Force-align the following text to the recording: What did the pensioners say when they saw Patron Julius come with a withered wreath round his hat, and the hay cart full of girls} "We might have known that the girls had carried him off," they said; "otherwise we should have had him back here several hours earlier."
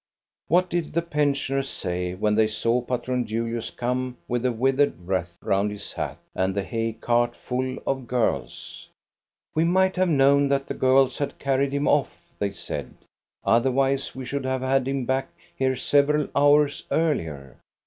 What 0.47 0.67
did 0.67 0.93
the 0.93 1.03
pensioners 1.03 1.69
say 1.69 2.15
when 2.15 2.33
they 2.33 2.47
saw 2.47 2.81
Patron 2.81 3.27
Julius 3.27 3.69
come 3.69 4.17
with 4.27 4.43
a 4.47 4.51
withered 4.51 4.93
wreath 5.07 5.37
round 5.43 5.69
his 5.69 5.93
hat, 5.93 6.17
and 6.33 6.55
the 6.55 6.63
hay 6.63 6.93
cart 6.93 7.35
full 7.35 7.77
of 7.85 8.07
girls} 8.07 8.89
"We 9.55 9.63
might 9.63 9.95
have 9.97 10.09
known 10.09 10.49
that 10.49 10.65
the 10.65 10.73
girls 10.73 11.19
had 11.19 11.37
carried 11.37 11.71
him 11.71 11.87
off," 11.87 12.17
they 12.39 12.51
said; 12.51 12.95
"otherwise 13.45 14.15
we 14.15 14.25
should 14.25 14.45
have 14.45 14.61
had 14.61 14.87
him 14.87 15.05
back 15.05 15.29
here 15.55 15.75
several 15.75 16.29
hours 16.35 16.83
earlier." 16.89 17.57